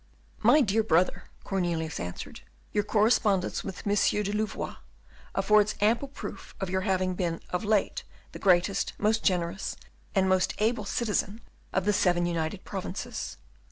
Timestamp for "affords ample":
5.35-6.07